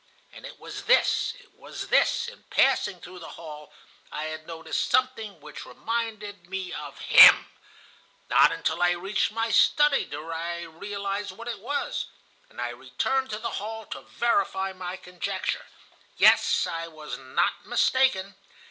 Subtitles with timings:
[0.33, 3.71] And it was this, it was this: in passing through the hall,
[4.11, 7.45] I had noticed something which reminded me of him.
[8.27, 12.07] Not until I reached my study did I realize what it was,
[12.49, 15.67] and I returned to the hall to verify my conjecture.
[16.17, 18.33] Yes, I was not mistaken.